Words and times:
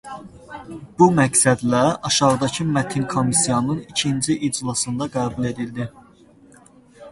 Bu 1.01 1.07
məqsədlə 1.17 1.81
aşağıdakı 2.09 2.65
mətin 2.79 3.05
komissiyanın 3.13 3.85
ikinci 3.93 4.39
iclasında 4.51 5.11
qəbul 5.19 5.49
edildi. 5.55 5.91